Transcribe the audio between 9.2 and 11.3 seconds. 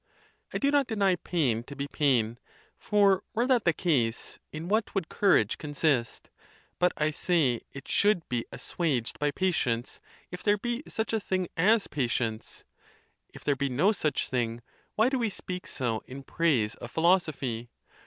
patience, if there be such a